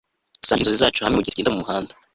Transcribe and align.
dusangira 0.41 0.65
inzozi 0.67 0.81
zacu 0.83 0.99
hamwe 1.03 1.15
mugihe 1.17 1.31
tugenda 1.33 1.53
mumuhanda 1.53 1.93